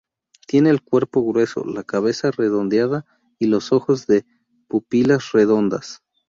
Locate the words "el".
0.71-0.81